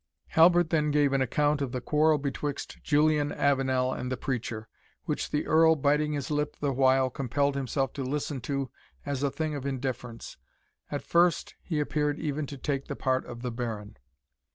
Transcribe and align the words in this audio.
Halbert 0.29 0.71
then 0.71 0.89
gave 0.89 1.13
an 1.13 1.21
account 1.21 1.61
of 1.61 1.73
the 1.73 1.79
quarrel 1.79 2.17
betwixt 2.17 2.81
Julian 2.81 3.31
Avenel 3.31 3.93
and 3.93 4.11
the 4.11 4.17
preacher, 4.17 4.67
which 5.05 5.29
the 5.29 5.45
Earl, 5.45 5.75
biting 5.75 6.13
his 6.13 6.31
lip 6.31 6.55
the 6.59 6.73
while, 6.73 7.11
compelled 7.11 7.53
himself 7.55 7.93
to 7.93 8.03
listen 8.03 8.41
to 8.41 8.71
as 9.05 9.21
a 9.21 9.29
thing 9.29 9.53
of 9.53 9.63
indifference. 9.67 10.37
At 10.89 11.03
first 11.03 11.53
he 11.61 11.79
appeared 11.79 12.17
even 12.17 12.47
to 12.47 12.57
take 12.57 12.85
the 12.87 12.95
part 12.95 13.27
of 13.27 13.43
the 13.43 13.51
Baron. 13.51 13.95